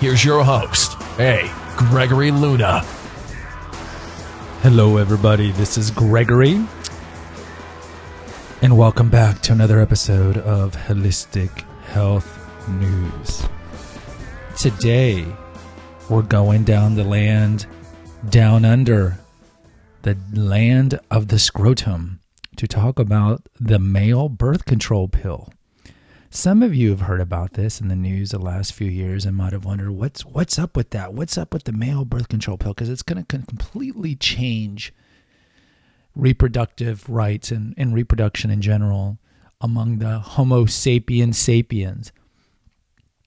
[0.00, 1.50] Here's your host, A.
[1.76, 2.82] Gregory Luna.
[4.62, 5.50] Hello, everybody.
[5.50, 6.64] This is Gregory.
[8.62, 12.38] And welcome back to another episode of Holistic Health
[12.68, 13.42] News.
[14.56, 15.26] Today,
[16.08, 17.66] we're going down the land
[18.28, 19.18] down under
[20.02, 22.20] the land of the scrotum
[22.54, 25.52] to talk about the male birth control pill.
[26.30, 29.34] Some of you have heard about this in the news the last few years and
[29.34, 31.14] might have wondered what's what's up with that?
[31.14, 32.74] What's up with the male birth control pill?
[32.74, 34.92] Because it's going to completely change
[36.14, 39.18] reproductive rights and, and reproduction in general
[39.62, 42.12] among the Homo sapiens sapiens.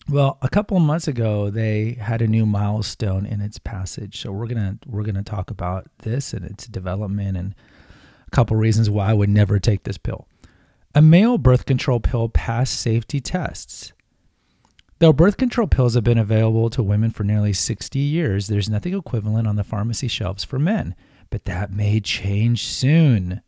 [0.08, 4.22] Well, a couple of months ago, they had a new milestone in its passage.
[4.22, 7.56] So we're gonna we're gonna talk about this and its development and
[8.28, 10.28] a couple reasons why I would never take this pill.
[10.94, 13.94] A male birth control pill passed safety tests.
[15.00, 18.94] Though birth control pills have been available to women for nearly 60 years, there's nothing
[18.94, 20.96] equivalent on the pharmacy shelves for men.
[21.30, 23.42] But that may change soon.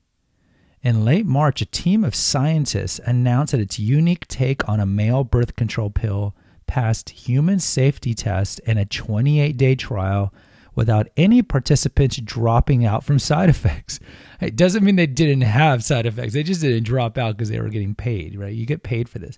[0.81, 5.25] In late March, a team of scientists announced that its unique take on a male
[5.25, 6.33] birth control pill
[6.65, 10.33] passed human safety tests in a 28 day trial
[10.75, 13.99] without any participants dropping out from side effects.
[14.41, 16.33] It doesn't mean they didn't have side effects.
[16.33, 18.53] They just didn't drop out because they were getting paid, right?
[18.53, 19.37] You get paid for this.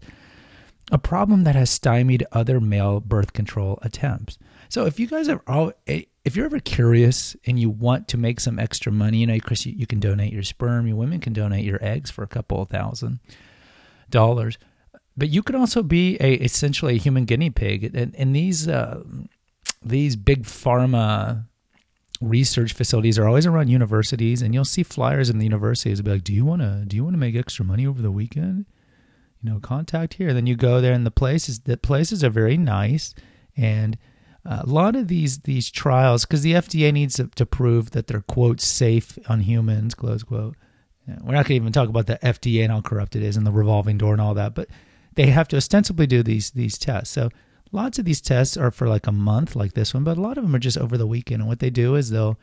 [0.92, 4.38] A problem that has stymied other male birth control attempts.
[4.70, 8.40] So if you guys are all, if you're ever curious and you want to make
[8.40, 10.88] some extra money, you know, Chris, you, you can donate your sperm.
[10.88, 13.20] Your women can donate your eggs for a couple of thousand
[14.10, 14.58] dollars.
[15.18, 19.02] But you could also be a essentially a human guinea pig, and, and these uh,
[19.84, 21.46] these big pharma
[22.22, 26.24] research facilities are always around universities and you'll see flyers in the universities be like
[26.24, 28.66] do you want to do you want to make extra money over the weekend?
[29.42, 30.34] You know contact here.
[30.34, 33.14] Then you go there and the places the places are very nice
[33.56, 33.98] and
[34.46, 38.22] a lot of these these trials because the fda needs to, to, prove that they're
[38.22, 40.56] quote safe on humans close quote.
[41.08, 43.46] We're not going to even talk about the fda and how corrupt it is and
[43.46, 44.70] the revolving door and all that but
[45.16, 47.14] they have to ostensibly do these these tests.
[47.14, 47.30] So
[47.76, 50.38] lots of these tests are for like a month like this one but a lot
[50.38, 52.40] of them are just over the weekend and what they do is they'll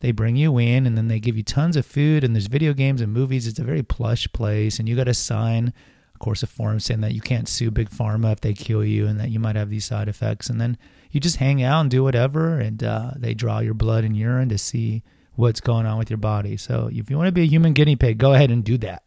[0.00, 2.72] they bring you in and then they give you tons of food and there's video
[2.72, 3.46] games and movies.
[3.46, 5.72] It's a very plush place and you got to sign
[6.14, 9.06] of course a form saying that you can't sue big pharma if they kill you
[9.06, 10.76] and that you might have these side effects and then
[11.10, 14.48] you just hang out and do whatever and uh, they draw your blood and urine
[14.48, 15.02] to see
[15.34, 16.56] what's going on with your body.
[16.56, 19.02] So if you want to be a human guinea pig go ahead and do that.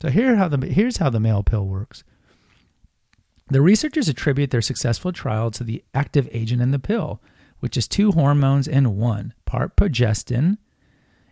[0.00, 2.04] So here how the here's how the male pill works
[3.50, 7.20] the researchers attribute their successful trial to the active agent in the pill,
[7.60, 10.58] which is two hormones in one part progestin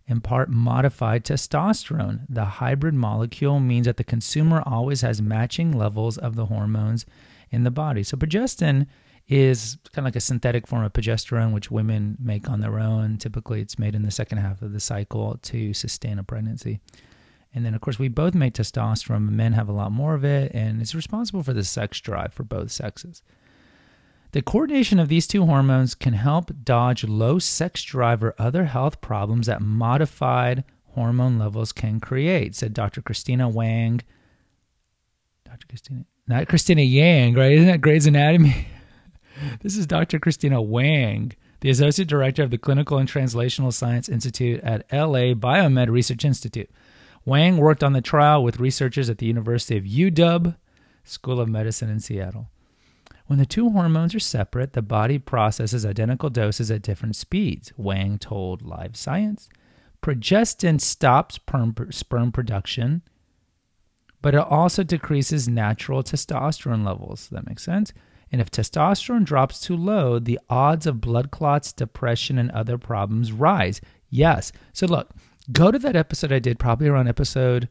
[0.08, 2.20] and part modified testosterone.
[2.28, 7.06] The hybrid molecule means that the consumer always has matching levels of the hormones
[7.50, 8.02] in the body.
[8.02, 8.86] So, progestin
[9.28, 13.18] is kind of like a synthetic form of progesterone, which women make on their own.
[13.18, 16.80] Typically, it's made in the second half of the cycle to sustain a pregnancy.
[17.56, 19.30] And then, of course, we both make testosterone.
[19.30, 22.44] Men have a lot more of it, and it's responsible for the sex drive for
[22.44, 23.22] both sexes.
[24.32, 29.00] The coordination of these two hormones can help dodge low sex drive or other health
[29.00, 33.00] problems that modified hormone levels can create, said Dr.
[33.00, 34.02] Christina Wang.
[35.46, 35.66] Dr.
[35.66, 37.52] Christina, not Christina Yang, right?
[37.52, 38.68] Isn't that Grey's Anatomy?
[39.62, 40.18] this is Dr.
[40.18, 45.88] Christina Wang, the Associate Director of the Clinical and Translational Science Institute at LA Biomed
[45.88, 46.68] Research Institute.
[47.26, 50.56] Wang worked on the trial with researchers at the University of UW
[51.04, 52.48] School of Medicine in Seattle.
[53.26, 58.18] When the two hormones are separate, the body processes identical doses at different speeds, Wang
[58.18, 59.48] told Live Science.
[60.00, 61.40] Progestin stops
[61.90, 63.02] sperm production,
[64.22, 67.28] but it also decreases natural testosterone levels.
[67.30, 67.92] That makes sense?
[68.30, 73.32] And if testosterone drops too low, the odds of blood clots, depression, and other problems
[73.32, 73.80] rise.
[74.10, 74.52] Yes.
[74.72, 75.10] So look,
[75.52, 77.68] go to that episode I did, probably around episode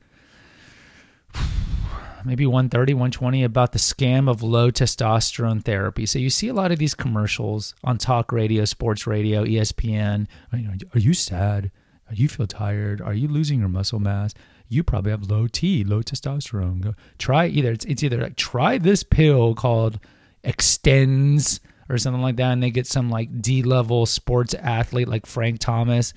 [2.25, 6.06] maybe 130, 120 about the scam of low testosterone therapy.
[6.06, 10.27] So you see a lot of these commercials on talk radio, sports radio, ESPN.
[10.51, 11.72] Are you sad?
[12.10, 13.01] Are you feel tired?
[13.01, 14.33] Are you losing your muscle mass?
[14.68, 16.81] You probably have low T, low testosterone.
[16.81, 17.72] Go try either.
[17.72, 20.00] It's, it's either like try this pill called
[20.44, 25.27] Extenze or something like that, and they get some like D level sports athlete like
[25.27, 26.13] Frank Thomas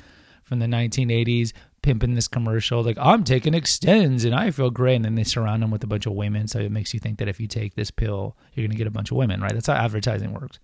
[0.49, 1.53] from the 1980s
[1.83, 4.97] pimping this commercial like I'm taking Extenze and I feel great.
[4.97, 7.19] And then they surround them with a bunch of women so it makes you think
[7.19, 9.53] that if you take this pill you're going to get a bunch of women right?
[9.53, 10.59] That's how advertising works.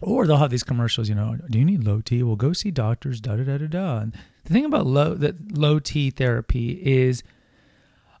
[0.00, 2.22] Or they'll have these commercials you know do you need low T?
[2.22, 4.04] Well go see doctors da da da da da.
[4.44, 7.22] The thing about low that low T therapy is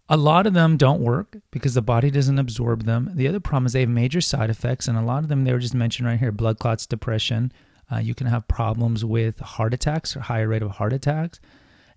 [0.08, 3.10] a lot of them don't work because the body doesn't absorb them.
[3.14, 5.52] The other problem is they have major side effects, and a lot of them they
[5.52, 7.52] were just mentioned right here: blood clots, depression,
[7.94, 11.40] uh, you can have problems with heart attacks or higher rate of heart attacks,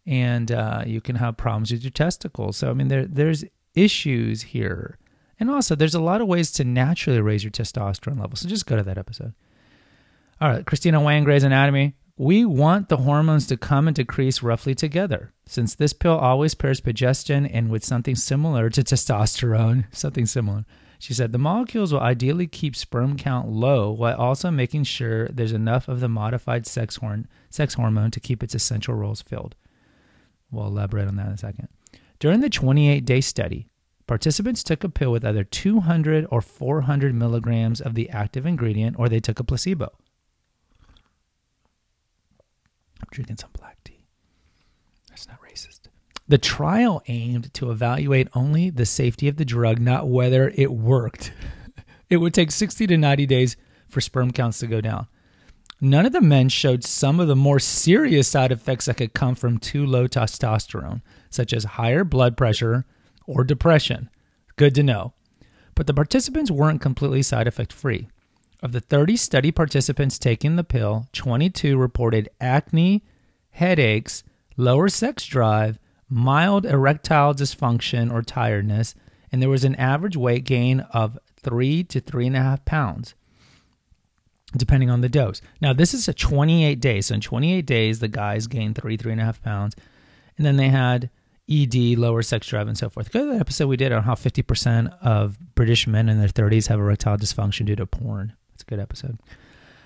[0.05, 2.57] and uh, you can have problems with your testicles.
[2.57, 4.97] So I mean, there there's issues here,
[5.39, 8.35] and also there's a lot of ways to naturally raise your testosterone level.
[8.35, 9.33] So just go to that episode.
[10.39, 11.95] All right, Christina Wang, Grey's Anatomy.
[12.15, 15.33] We want the hormones to come and decrease roughly together.
[15.45, 20.65] Since this pill always pairs progestin and with something similar to testosterone, something similar.
[20.99, 25.51] She said the molecules will ideally keep sperm count low while also making sure there's
[25.51, 29.55] enough of the modified sex, horn, sex hormone to keep its essential roles filled.
[30.49, 31.67] We'll elaborate on that in a second.
[32.19, 33.67] During the 28 day study,
[34.07, 39.07] participants took a pill with either 200 or 400 milligrams of the active ingredient or
[39.07, 39.91] they took a placebo.
[42.99, 43.96] I'm drinking some black tea.
[46.29, 51.31] The trial aimed to evaluate only the safety of the drug, not whether it worked.
[52.09, 53.55] it would take 60 to 90 days
[53.87, 55.07] for sperm counts to go down.
[55.79, 59.35] None of the men showed some of the more serious side effects that could come
[59.35, 62.85] from too low testosterone, such as higher blood pressure
[63.25, 64.09] or depression.
[64.55, 65.13] Good to know.
[65.75, 68.09] But the participants weren't completely side effect free.
[68.63, 73.03] Of the 30 study participants taking the pill, 22 reported acne,
[73.51, 74.23] headaches,
[74.57, 75.77] lower sex drive,
[76.09, 78.95] mild erectile dysfunction or tiredness,
[79.31, 83.15] and there was an average weight gain of three to three and a half pounds,
[84.55, 85.41] depending on the dose.
[85.61, 87.07] Now, this is a 28 days.
[87.07, 89.75] So, in 28 days, the guys gained three, three and a half pounds.
[90.37, 91.09] And then they had
[91.49, 93.11] ED, lower sex drive, and so forth.
[93.11, 96.67] Go to the episode we did on how 50% of British men in their 30s
[96.67, 98.33] have erectile dysfunction due to porn.
[98.53, 99.19] It's a good episode.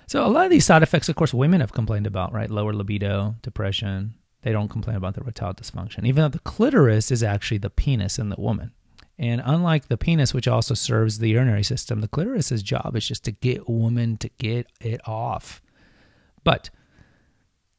[0.06, 2.50] So, a lot of these side effects, of course, women have complained about, right?
[2.50, 7.22] Lower libido, depression, they don't complain about the erectile dysfunction, even though the clitoris is
[7.22, 8.72] actually the penis in the woman.
[9.18, 13.24] And unlike the penis, which also serves the urinary system, the clitoris's job is just
[13.24, 15.62] to get a woman to get it off.
[16.42, 16.70] But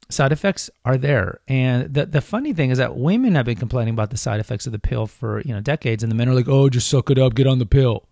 [0.10, 1.42] side effects are there.
[1.48, 4.66] And the, the funny thing is that women have been complaining about the side effects
[4.66, 7.10] of the pill for you know decades, and the men are like, oh, just suck
[7.10, 8.08] it up, get on the pill.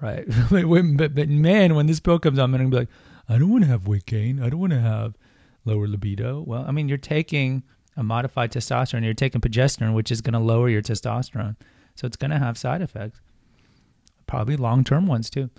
[0.00, 0.26] Right.
[0.50, 2.88] but, but men, when this pill comes out, men are going to be like,
[3.28, 4.42] I don't want to have weight gain.
[4.42, 5.16] I don't want to have
[5.64, 6.42] lower libido.
[6.46, 7.62] Well, I mean, you're taking
[7.96, 11.56] a modified testosterone, you're taking progesterone, which is going to lower your testosterone.
[11.94, 13.20] So it's going to have side effects,
[14.26, 15.50] probably long term ones too.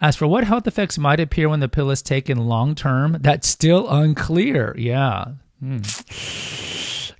[0.00, 3.46] As for what health effects might appear when the pill is taken long term, that's
[3.46, 4.74] still unclear.
[4.78, 5.24] Yeah.
[5.60, 5.80] Hmm.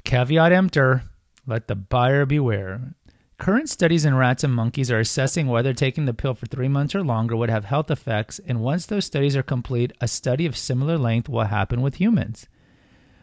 [0.04, 1.02] Caveat emptor
[1.46, 2.94] let the buyer beware.
[3.40, 6.94] Current studies in rats and monkeys are assessing whether taking the pill for three months
[6.94, 10.58] or longer would have health effects, and once those studies are complete, a study of
[10.58, 12.48] similar length will happen with humans.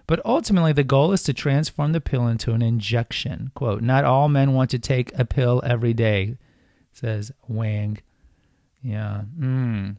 [0.08, 3.52] But ultimately, the goal is to transform the pill into an injection.
[3.54, 6.40] Quote, not all men want to take a pill every day,
[6.92, 8.00] says Wang.
[8.82, 9.22] Yeah.
[9.40, 9.98] Mm.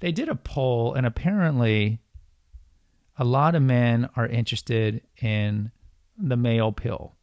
[0.00, 2.00] They did a poll, and apparently,
[3.16, 5.70] a lot of men are interested in
[6.18, 7.15] the male pill.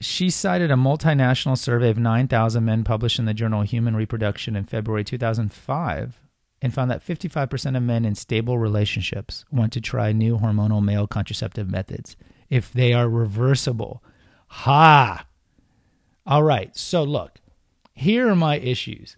[0.00, 4.64] She cited a multinational survey of 9,000 men published in the journal Human Reproduction in
[4.64, 6.20] February 2005
[6.62, 11.06] and found that 55% of men in stable relationships want to try new hormonal male
[11.06, 12.16] contraceptive methods
[12.48, 14.02] if they are reversible.
[14.48, 15.26] Ha!
[16.26, 17.38] All right, so look,
[17.92, 19.16] here are my issues.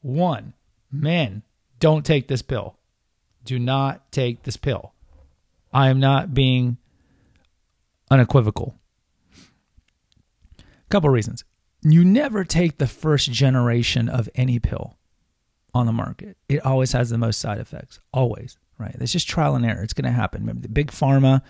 [0.00, 0.54] One,
[0.90, 1.42] men,
[1.78, 2.76] don't take this pill.
[3.44, 4.92] Do not take this pill.
[5.72, 6.78] I am not being
[8.10, 8.76] unequivocal.
[10.88, 11.44] Couple reasons.
[11.82, 14.98] You never take the first generation of any pill
[15.72, 16.36] on the market.
[16.48, 18.00] It always has the most side effects.
[18.12, 18.96] Always, right?
[18.98, 19.82] It's just trial and error.
[19.82, 20.42] It's going to happen.
[20.42, 21.42] Remember, the big pharma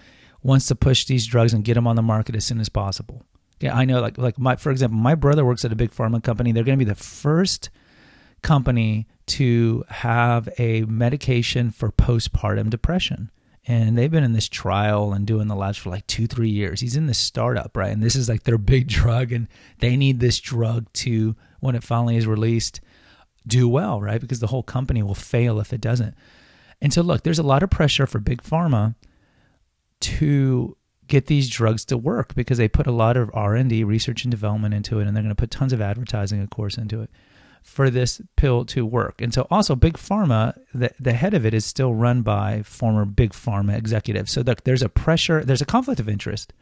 [0.43, 3.25] wants to push these drugs and get them on the market as soon as possible.
[3.61, 4.01] Yeah, I know.
[4.01, 6.53] Like, like my, for example, my brother works at a big pharma company.
[6.53, 7.71] They're going to be the first
[8.43, 13.31] company to have a medication for postpartum depression
[13.71, 16.81] and they've been in this trial and doing the labs for like two three years.
[16.81, 17.93] He's in this startup right?
[17.93, 19.47] And this is like their big drug and
[19.79, 22.81] they need this drug to when it finally is released
[23.47, 24.21] do well right?
[24.21, 26.17] Because the whole company will fail if it doesn't.
[26.83, 28.97] And so look there's a lot of pressure for big pharma
[30.01, 34.31] to get these drugs to work because they put a lot of R&D research and
[34.31, 37.11] development into it and they're going to put tons of advertising of course into it
[37.63, 39.21] for this pill to work.
[39.21, 43.05] And so also big pharma the the head of it is still run by former
[43.05, 44.33] big pharma executives.
[44.33, 46.53] So there's a pressure, there's a conflict of interest.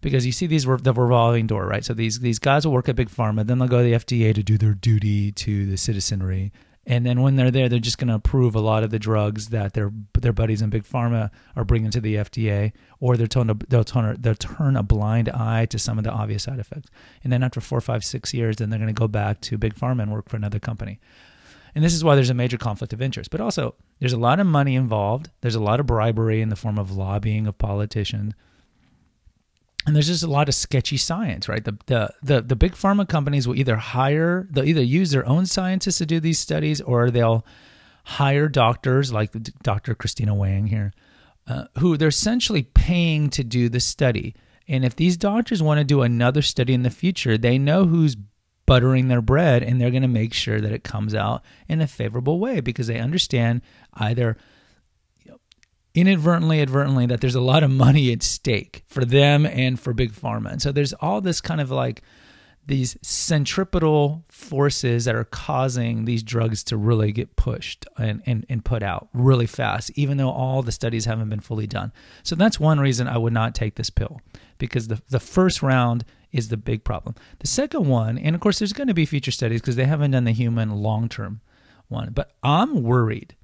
[0.00, 1.82] Because you see these were the revolving door, right?
[1.82, 4.34] So these these guys will work at big pharma, then they'll go to the FDA
[4.34, 6.52] to do their duty to the citizenry,
[6.86, 9.48] and then when they're there, they're just going to approve a lot of the drugs
[9.48, 13.50] that their their buddies in big pharma are bringing to the FDA, or they're turn
[13.68, 16.90] they'll turn they'll turn a blind eye to some of the obvious side effects.
[17.22, 19.74] And then after four, five, six years, then they're going to go back to big
[19.74, 21.00] pharma and work for another company.
[21.74, 23.30] And this is why there's a major conflict of interest.
[23.30, 25.30] But also, there's a lot of money involved.
[25.40, 28.34] There's a lot of bribery in the form of lobbying of politicians
[29.86, 31.64] and there's just a lot of sketchy science, right?
[31.64, 35.46] The, the the the big pharma companies will either hire, they'll either use their own
[35.46, 37.44] scientists to do these studies, or they'll
[38.04, 39.94] hire doctors like Dr.
[39.94, 40.92] Christina Wang here,
[41.46, 44.34] uh, who they're essentially paying to do the study.
[44.66, 48.16] And if these doctors want to do another study in the future, they know who's
[48.66, 51.86] buttering their bread, and they're going to make sure that it comes out in a
[51.86, 53.60] favorable way because they understand
[53.94, 54.38] either
[55.94, 60.12] inadvertently, advertently, that there's a lot of money at stake for them and for big
[60.12, 60.52] pharma.
[60.52, 62.02] And so there's all this kind of like
[62.66, 68.64] these centripetal forces that are causing these drugs to really get pushed and, and, and
[68.64, 71.92] put out really fast, even though all the studies haven't been fully done.
[72.22, 74.20] So that's one reason I would not take this pill
[74.58, 77.14] because the, the first round is the big problem.
[77.40, 80.12] The second one, and of course, there's going to be future studies because they haven't
[80.12, 81.40] done the human long term
[81.88, 83.36] one, but I'm worried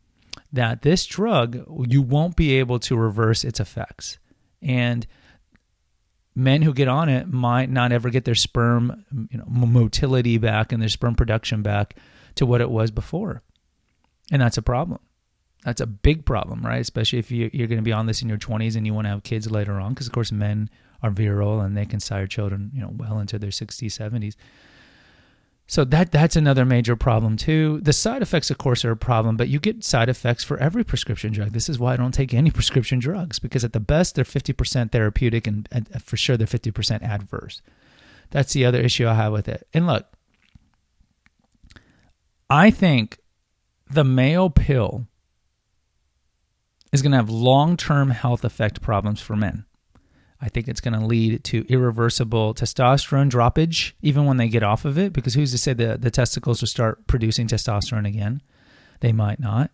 [0.53, 4.19] that this drug, you won't be able to reverse its effects.
[4.63, 5.07] And
[6.35, 10.73] men who get on it might not ever get their sperm you know, motility back
[10.73, 11.97] and their sperm production back
[12.37, 13.43] to what it was before.
[14.31, 15.01] And that's a problem.
[15.65, 16.81] That's a big problem, right?
[16.81, 19.05] Especially if you, you're going to be on this in your 20s and you want
[19.07, 20.71] to have kids later on, because of course men
[21.03, 24.37] are virile and they can sire children, you know, well into their 60s, 70s.
[25.71, 27.79] So that that's another major problem too.
[27.81, 30.83] The side effects, of course, are a problem, but you get side effects for every
[30.83, 31.53] prescription drug.
[31.53, 34.53] This is why I don't take any prescription drugs because at the best they're fifty
[34.53, 37.63] percent therapeutic and, and for sure they're fifty percent adverse.
[38.31, 39.69] That's the other issue I have with it.
[39.73, 40.07] And look,
[42.51, 43.21] I think
[43.89, 45.07] the male pill
[46.93, 49.67] is going to have long term health effect problems for men.
[50.43, 54.85] I think it's going to lead to irreversible testosterone droppage, even when they get off
[54.85, 58.41] of it, because who's to say the, the testicles will start producing testosterone again?
[59.01, 59.71] They might not.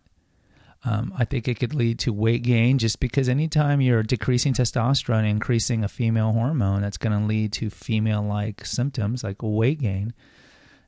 [0.83, 5.27] Um, I think it could lead to weight gain just because anytime you're decreasing testosterone,
[5.27, 10.13] increasing a female hormone, that's going to lead to female like symptoms like weight gain.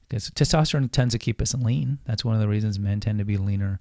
[0.08, 2.00] Because testosterone tends to keep us lean.
[2.06, 3.80] That's one of the reasons men tend to be leaner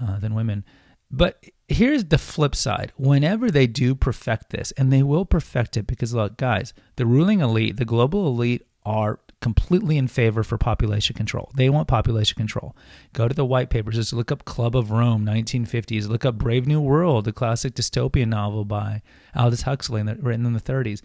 [0.00, 0.64] uh, than women.
[1.10, 2.92] But here's the flip side.
[2.96, 7.40] Whenever they do perfect this, and they will perfect it because, look, guys, the ruling
[7.40, 11.50] elite, the global elite, are completely in favor for population control.
[11.54, 12.76] They want population control.
[13.12, 16.08] Go to the white papers, just look up Club of Rome, 1950s.
[16.08, 19.00] Look up Brave New World, the classic dystopian novel by
[19.34, 21.00] Aldous Huxley, written in the 30s,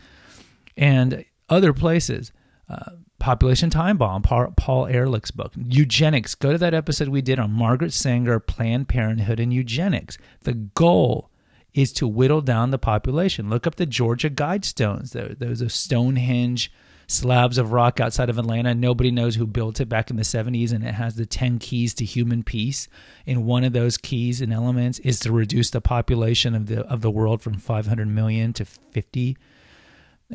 [0.75, 2.31] and other places.
[2.67, 5.53] Uh, Population Time Bomb, Paul Ehrlich's book.
[5.57, 6.35] Eugenics.
[6.35, 10.17] Go to that episode we did on Margaret Sanger, Planned Parenthood, and eugenics.
[10.41, 11.29] The goal
[11.73, 13.49] is to whittle down the population.
[13.49, 15.11] Look up the Georgia Guidestones.
[15.39, 16.71] Those are Stonehenge
[17.07, 18.73] slabs of rock outside of Atlanta.
[18.73, 21.93] Nobody knows who built it back in the 70s, and it has the 10 keys
[21.95, 22.87] to human peace.
[23.27, 27.01] And one of those keys and elements is to reduce the population of the of
[27.01, 29.37] the world from 500 million to 50.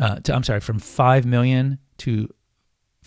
[0.00, 2.28] Uh, to, I'm sorry, from 5 million to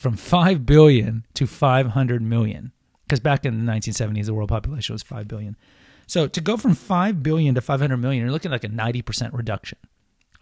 [0.03, 2.73] from 5 billion to 500 million.
[3.05, 5.55] Because back in the 1970s the world population was 5 billion.
[6.07, 9.77] So to go from 5 billion to 500 million you're looking like a 90% reduction.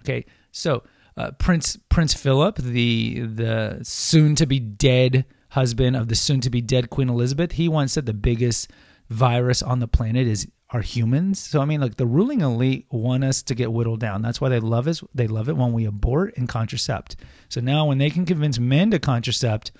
[0.01, 0.25] Okay?
[0.51, 0.83] So
[1.15, 6.49] uh, prince prince philip the the soon to be dead husband of the soon to
[6.49, 8.71] be dead queen elizabeth he once said the biggest
[9.09, 11.39] virus on the planet is are humans.
[11.39, 14.21] So I mean, like the ruling elite want us to get whittled down.
[14.21, 15.03] That's why they love us.
[15.13, 17.15] They love it when we abort and contracept.
[17.49, 19.71] So now, when they can convince men to contracept,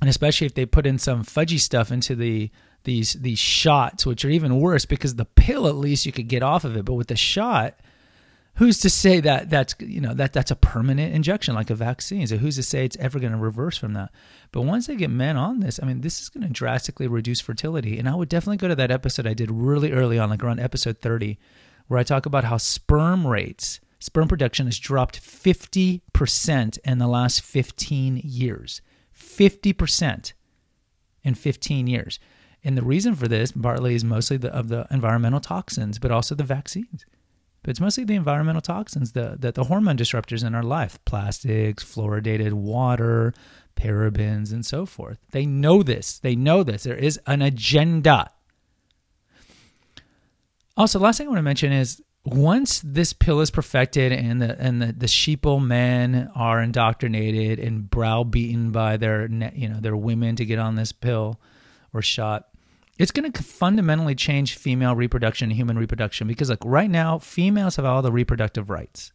[0.00, 2.50] and especially if they put in some fudgy stuff into the
[2.84, 6.42] these these shots, which are even worse because the pill at least you could get
[6.42, 7.80] off of it, but with the shot,
[8.56, 12.26] who's to say that that's you know that that's a permanent injection like a vaccine?
[12.26, 14.10] So who's to say it's ever going to reverse from that?
[14.52, 17.40] But once they get men on this i mean this is going to drastically reduce
[17.40, 17.98] fertility.
[17.98, 20.60] And i would definitely go to that episode i did really early on like around
[20.60, 21.38] episode 30
[21.88, 27.40] where i talk about how sperm rates sperm production has dropped 50% in the last
[27.40, 28.82] 15 years.
[29.18, 30.32] 50%
[31.24, 32.20] in 15 years.
[32.62, 36.34] And the reason for this partly is mostly the, of the environmental toxins but also
[36.34, 37.06] the vaccines
[37.66, 41.82] but it's mostly the environmental toxins, the, the, the hormone disruptors in our life plastics,
[41.82, 43.34] fluoridated water,
[43.74, 45.18] parabens, and so forth.
[45.32, 46.20] They know this.
[46.20, 46.84] They know this.
[46.84, 48.30] There is an agenda.
[50.76, 54.56] Also, last thing I want to mention is once this pill is perfected and the
[54.60, 60.36] and the, the sheeple men are indoctrinated and browbeaten by their you know their women
[60.36, 61.40] to get on this pill
[61.92, 62.46] or shot
[62.98, 67.76] it's going to fundamentally change female reproduction and human reproduction because like right now females
[67.76, 69.12] have all the reproductive rights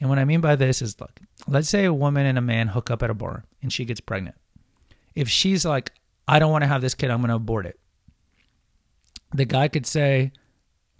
[0.00, 2.68] and what i mean by this is look let's say a woman and a man
[2.68, 4.36] hook up at a bar and she gets pregnant
[5.14, 5.92] if she's like
[6.28, 7.78] i don't want to have this kid i'm going to abort it
[9.32, 10.32] the guy could say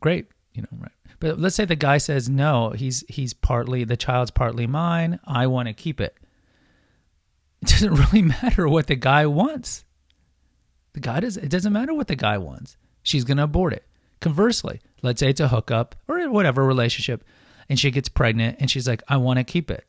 [0.00, 3.97] great you know right but let's say the guy says no, he's he's partly the
[3.97, 5.21] child's partly mine.
[5.25, 6.17] I want to keep it.
[7.62, 9.85] It doesn't really matter what the guy wants.
[10.92, 12.76] The guy does it doesn't matter what the guy wants.
[13.02, 13.87] She's gonna abort it.
[14.20, 17.25] Conversely, let's say it's a hookup or whatever relationship,
[17.68, 19.87] and she gets pregnant and she's like, I want to keep it.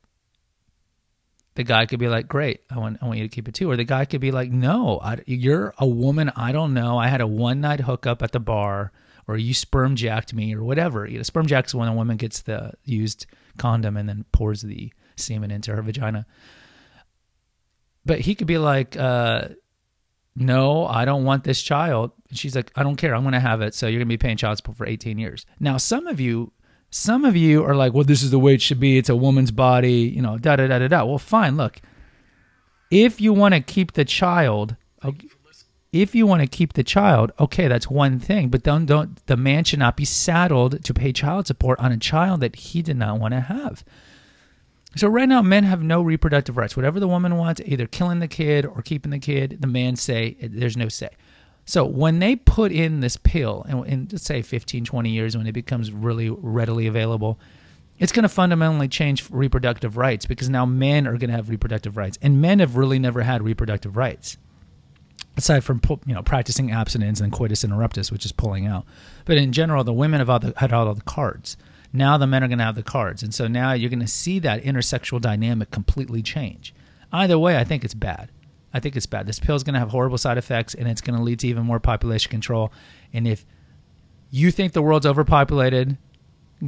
[1.55, 3.70] The guy could be like, "Great, I want I want you to keep it too,"
[3.70, 6.31] or the guy could be like, "No, I, you're a woman.
[6.36, 6.98] I don't know.
[6.98, 8.93] I had a one night hookup at the bar
[9.27, 11.08] or you sperm jacked me or whatever.
[11.08, 13.25] You know, sperm jack's when a woman gets the used
[13.58, 16.25] condom and then pours the semen into her vagina.
[18.05, 19.50] But he could be like, uh,
[20.36, 22.12] no, I don't want this child.
[22.30, 23.14] And she's like, I don't care.
[23.14, 23.74] I'm going to have it.
[23.74, 25.46] So you're going to be paying child support for 18 years.
[25.60, 26.52] Now, some of you,
[26.90, 28.98] some of you are like, well, this is the way it should be.
[28.98, 31.04] It's a woman's body, you know, da da da da da.
[31.04, 31.58] Well, fine.
[31.58, 31.82] Look,
[32.90, 34.76] if you want to keep the child,
[35.92, 38.50] if you want to keep the child, okay, that's one thing.
[38.50, 41.98] But don't don't the man should not be saddled to pay child support on a
[41.98, 43.84] child that he did not want to have.
[44.95, 46.75] So right now, men have no reproductive rights.
[46.75, 50.36] Whatever the woman wants, either killing the kid or keeping the kid, the man say
[50.41, 51.10] there's no say.
[51.65, 55.47] So when they put in this pill, and in let's say 15, 20 years when
[55.47, 57.39] it becomes really readily available,
[57.99, 61.95] it's going to fundamentally change reproductive rights because now men are going to have reproductive
[61.95, 64.38] rights, and men have really never had reproductive rights
[65.38, 68.86] aside from you know practicing abstinence and coitus interruptus, which is pulling out.
[69.25, 71.58] But in general, the women have had all the cards.
[71.93, 74.08] Now the men are going to have the cards, and so now you're going to
[74.08, 76.73] see that intersexual dynamic completely change.
[77.12, 78.32] Either way, I think it's bad.
[78.73, 79.27] I think it's bad.
[79.27, 81.47] This pill is going to have horrible side effects, and it's going to lead to
[81.47, 82.71] even more population control.
[83.12, 83.45] And if
[84.30, 85.97] you think the world's overpopulated,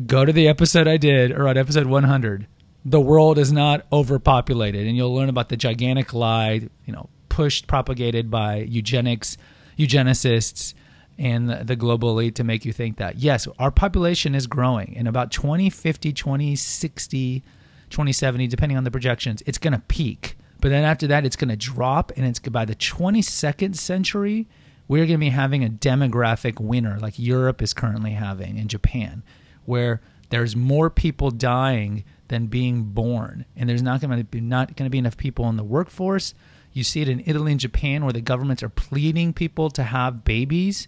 [0.06, 2.48] go to the episode I did, or on episode 100.
[2.86, 6.68] The world is not overpopulated, and you'll learn about the gigantic lie.
[6.86, 9.38] You know, pushed, propagated by eugenics,
[9.78, 10.74] eugenicists,
[11.18, 14.94] and the global elite to make you think that yes, our population is growing.
[14.94, 17.44] In about 2050, 2060,
[17.90, 20.38] 2070, depending on the projections, it's going to peak.
[20.62, 24.48] But then after that, it's going to drop, and it's by the 22nd century,
[24.88, 29.24] we're going to be having a demographic winner like Europe is currently having in Japan,
[29.66, 34.76] where there's more people dying than being born, and there's not going to be not
[34.76, 36.34] going to be enough people in the workforce
[36.74, 40.26] you see it in Italy and Japan where the governments are pleading people to have
[40.26, 40.88] babies,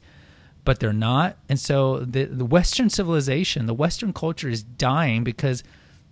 [0.63, 1.37] but they're not.
[1.47, 5.63] And so the, the Western civilization, the Western culture is dying because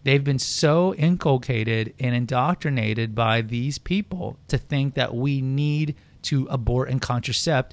[0.03, 6.47] they've been so inculcated and indoctrinated by these people to think that we need to
[6.51, 7.71] abort and contracept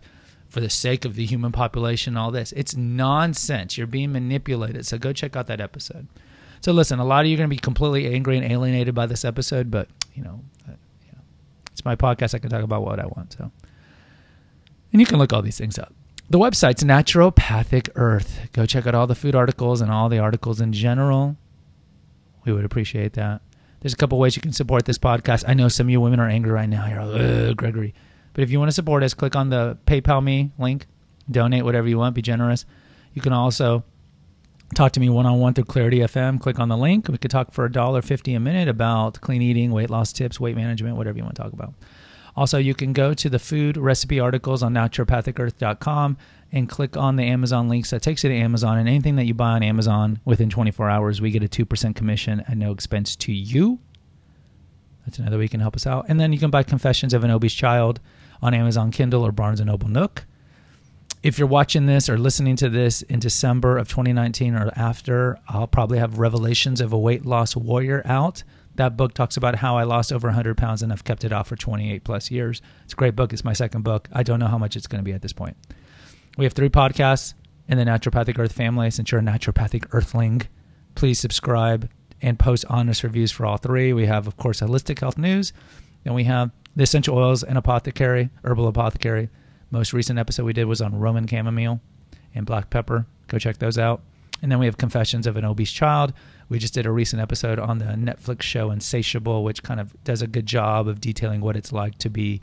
[0.48, 2.52] for the sake of the human population all this.
[2.52, 3.78] It's nonsense.
[3.78, 4.84] You're being manipulated.
[4.86, 6.08] So go check out that episode.
[6.60, 9.06] So listen, a lot of you are going to be completely angry and alienated by
[9.06, 10.40] this episode, but you know,
[11.80, 12.34] it's my podcast.
[12.34, 13.32] I can talk about what I want.
[13.32, 13.50] So,
[14.92, 15.94] and you can look all these things up.
[16.28, 18.48] The website's Naturopathic Earth.
[18.52, 21.36] Go check out all the food articles and all the articles in general.
[22.44, 23.40] We would appreciate that.
[23.80, 25.44] There's a couple ways you can support this podcast.
[25.48, 26.86] I know some of you women are angry right now.
[26.86, 27.94] You're like, Gregory.
[28.34, 30.86] But if you want to support us, click on the PayPal me link,
[31.30, 32.66] donate whatever you want, be generous.
[33.14, 33.84] You can also
[34.74, 36.40] talk to me one on one through Clarity FM.
[36.40, 37.08] Click on the link.
[37.08, 40.40] We could talk for a dollar fifty a minute about clean eating, weight loss tips,
[40.40, 41.74] weight management, whatever you want to talk about.
[42.36, 46.16] Also, you can go to the food recipe articles on naturopathicearth.com
[46.52, 47.90] and click on the Amazon links.
[47.90, 51.20] That takes you to Amazon, and anything that you buy on Amazon within 24 hours,
[51.20, 53.80] we get a 2% commission at no expense to you.
[55.04, 56.06] That's another way you can help us out.
[56.08, 58.00] And then you can buy Confessions of an Obese Child
[58.42, 60.24] on Amazon Kindle or Barnes & Noble Nook
[61.22, 65.66] if you're watching this or listening to this in December of 2019 or after, I'll
[65.66, 68.42] probably have Revelations of a Weight Loss Warrior out.
[68.76, 71.48] That book talks about how I lost over 100 pounds and I've kept it off
[71.48, 72.62] for 28 plus years.
[72.84, 73.32] It's a great book.
[73.32, 74.08] It's my second book.
[74.12, 75.56] I don't know how much it's going to be at this point.
[76.38, 77.34] We have three podcasts
[77.68, 78.90] in the Naturopathic Earth family.
[78.90, 80.42] Since you're a naturopathic earthling,
[80.94, 81.90] please subscribe
[82.22, 83.92] and post honest reviews for all three.
[83.92, 85.52] We have, of course, Holistic Health News.
[86.04, 89.28] Then we have the Essential Oils and Apothecary, Herbal Apothecary.
[89.70, 91.80] Most recent episode we did was on Roman chamomile
[92.34, 93.06] and black pepper.
[93.28, 94.02] Go check those out.
[94.42, 96.12] And then we have Confessions of an Obese Child.
[96.48, 100.22] We just did a recent episode on the Netflix show Insatiable, which kind of does
[100.22, 102.40] a good job of detailing what it's like to be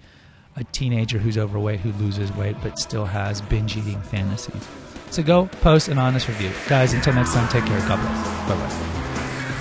[0.56, 4.68] a teenager who's overweight, who loses weight, but still has binge eating fantasies.
[5.10, 6.52] So go post an honest review.
[6.68, 7.80] Guys, until next time, take care.
[7.88, 8.50] God bless.
[8.50, 9.07] Bye bye.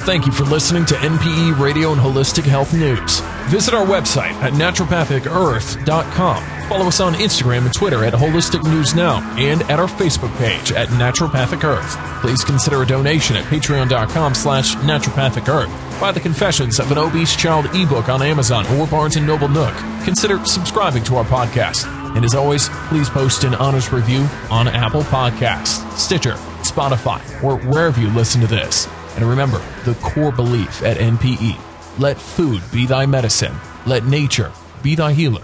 [0.07, 3.19] Thank you for listening to NPE Radio and Holistic Health News.
[3.51, 6.69] Visit our website at naturopathicearth.com.
[6.69, 10.71] Follow us on Instagram and Twitter at Holistic News Now and at our Facebook page
[10.71, 11.97] at Naturopathic Earth.
[12.21, 16.01] Please consider a donation at patreon.com slash naturopathic earth.
[16.01, 19.75] Buy the Confessions of an Obese Child ebook on Amazon or Barnes & Noble Nook.
[20.05, 21.85] Consider subscribing to our podcast.
[22.14, 28.01] And as always, please post an honest review on Apple Podcasts, Stitcher, Spotify, or wherever
[28.01, 28.87] you listen to this.
[29.16, 31.59] And remember the core belief at NPE
[31.98, 33.55] let food be thy medicine,
[33.87, 34.52] let nature
[34.83, 35.42] be thy healer.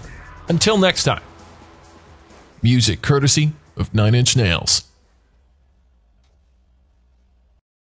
[0.49, 1.21] Until next time.
[2.61, 4.83] Music courtesy of Nine Inch Nails.